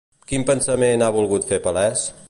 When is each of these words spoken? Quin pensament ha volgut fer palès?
Quin 0.31 0.45
pensament 0.49 1.05
ha 1.05 1.11
volgut 1.19 1.47
fer 1.53 1.61
palès? 1.69 2.13